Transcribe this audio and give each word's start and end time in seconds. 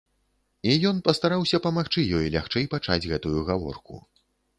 І 0.69 0.77
ён 0.91 1.01
пастараўся 1.07 1.59
памагчы 1.65 2.05
ёй 2.21 2.31
лягчэй 2.37 2.65
пачаць 2.73 3.07
гэтую 3.13 3.45
гаворку. 3.51 4.01